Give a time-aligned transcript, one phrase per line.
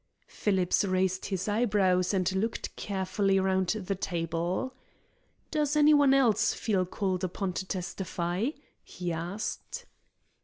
[0.25, 4.73] Phillips raised his eyebrows and looked carefully around the table.
[5.51, 8.47] "Does any one else feel called upon to testify?"
[8.83, 9.85] he asked.